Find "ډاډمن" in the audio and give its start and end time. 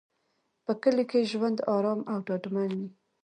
2.27-2.71